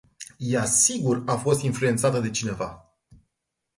[0.39, 2.95] Ea sigur a fost influentata de cineva.